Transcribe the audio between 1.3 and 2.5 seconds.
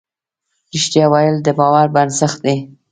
د باور بنسټ